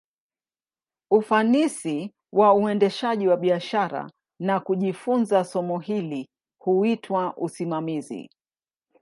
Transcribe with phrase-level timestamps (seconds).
[1.11, 6.29] Ufanisi wa uendeshaji wa biashara, na kujifunza somo hili,
[6.61, 8.29] huitwa usimamizi.